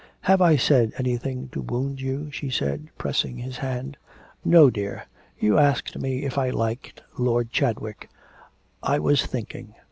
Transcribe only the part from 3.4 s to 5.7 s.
hand. 'No, dear. You